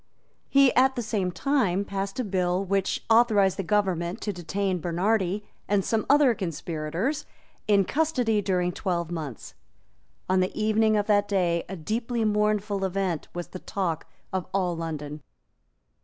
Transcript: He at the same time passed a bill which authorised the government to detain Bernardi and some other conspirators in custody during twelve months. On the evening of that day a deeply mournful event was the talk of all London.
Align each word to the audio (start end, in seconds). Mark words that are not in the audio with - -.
He 0.49 0.73
at 0.73 0.95
the 0.95 1.03
same 1.03 1.31
time 1.31 1.85
passed 1.85 2.19
a 2.19 2.23
bill 2.23 2.65
which 2.65 3.05
authorised 3.07 3.57
the 3.57 3.61
government 3.61 4.19
to 4.21 4.33
detain 4.33 4.81
Bernardi 4.81 5.45
and 5.67 5.85
some 5.85 6.07
other 6.09 6.33
conspirators 6.33 7.27
in 7.67 7.85
custody 7.85 8.41
during 8.41 8.71
twelve 8.71 9.11
months. 9.11 9.53
On 10.27 10.39
the 10.39 10.59
evening 10.59 10.97
of 10.97 11.05
that 11.05 11.27
day 11.27 11.65
a 11.69 11.75
deeply 11.75 12.25
mournful 12.25 12.83
event 12.83 13.27
was 13.35 13.49
the 13.49 13.59
talk 13.59 14.07
of 14.33 14.47
all 14.55 14.75
London. 14.75 15.21